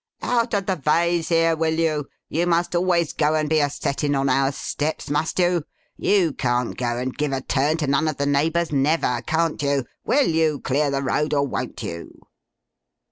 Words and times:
'Out 0.23 0.55
of 0.55 0.65
the 0.65 0.77
vays 0.77 1.29
here, 1.29 1.55
will 1.55 1.77
you! 1.79 2.07
You 2.27 2.47
must 2.47 2.75
always 2.75 3.13
go 3.13 3.35
and 3.35 3.47
be 3.47 3.59
a 3.59 3.69
settin 3.69 4.15
on 4.15 4.29
our 4.29 4.51
steps, 4.51 5.11
must 5.11 5.37
you! 5.37 5.63
You 5.95 6.33
can't 6.33 6.75
go 6.75 6.97
and 6.97 7.15
give 7.15 7.31
a 7.33 7.41
turn 7.41 7.77
to 7.77 7.85
none 7.85 8.07
of 8.07 8.17
the 8.17 8.25
neighbours 8.25 8.71
never, 8.71 9.21
can't 9.27 9.61
you! 9.61 9.85
Will 10.03 10.25
you 10.27 10.59
clear 10.59 10.89
the 10.89 11.03
road, 11.03 11.35
or 11.35 11.45
won't 11.45 11.83
you? 11.83 12.13